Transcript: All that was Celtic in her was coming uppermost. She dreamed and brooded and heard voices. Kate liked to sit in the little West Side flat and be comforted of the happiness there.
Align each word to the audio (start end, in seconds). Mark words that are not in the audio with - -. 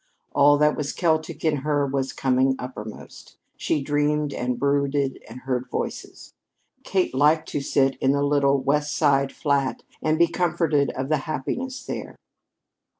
All 0.33 0.57
that 0.57 0.75
was 0.75 0.93
Celtic 0.93 1.45
in 1.45 1.57
her 1.57 1.85
was 1.85 2.11
coming 2.11 2.55
uppermost. 2.57 3.37
She 3.55 3.83
dreamed 3.83 4.33
and 4.33 4.57
brooded 4.57 5.23
and 5.29 5.41
heard 5.41 5.67
voices. 5.69 6.33
Kate 6.83 7.13
liked 7.13 7.47
to 7.49 7.61
sit 7.61 7.97
in 7.97 8.11
the 8.11 8.23
little 8.23 8.57
West 8.59 8.95
Side 8.95 9.31
flat 9.31 9.83
and 10.01 10.17
be 10.17 10.25
comforted 10.25 10.89
of 10.93 11.09
the 11.09 11.17
happiness 11.29 11.85
there. 11.85 12.15